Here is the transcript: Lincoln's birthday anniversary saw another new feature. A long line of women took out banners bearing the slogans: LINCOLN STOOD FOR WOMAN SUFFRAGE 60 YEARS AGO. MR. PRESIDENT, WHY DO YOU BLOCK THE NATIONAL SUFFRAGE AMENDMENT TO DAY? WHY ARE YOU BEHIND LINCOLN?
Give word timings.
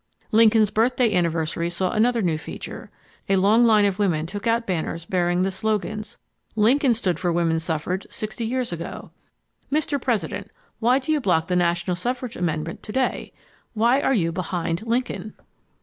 Lincoln's 0.31 0.71
birthday 0.71 1.13
anniversary 1.13 1.69
saw 1.69 1.91
another 1.91 2.23
new 2.23 2.39
feature. 2.39 2.89
A 3.29 3.35
long 3.35 3.63
line 3.63 3.85
of 3.85 3.99
women 3.99 4.25
took 4.25 4.47
out 4.47 4.65
banners 4.65 5.05
bearing 5.05 5.43
the 5.43 5.51
slogans: 5.51 6.17
LINCOLN 6.55 6.95
STOOD 6.95 7.19
FOR 7.19 7.31
WOMAN 7.31 7.59
SUFFRAGE 7.59 8.07
60 8.09 8.43
YEARS 8.43 8.73
AGO. 8.73 9.11
MR. 9.71 10.01
PRESIDENT, 10.01 10.49
WHY 10.79 10.97
DO 10.97 11.11
YOU 11.11 11.19
BLOCK 11.19 11.45
THE 11.45 11.55
NATIONAL 11.55 11.95
SUFFRAGE 11.95 12.35
AMENDMENT 12.35 12.81
TO 12.81 12.91
DAY? 12.91 13.31
WHY 13.75 14.01
ARE 14.01 14.15
YOU 14.15 14.31
BEHIND 14.31 14.87
LINCOLN? 14.87 15.33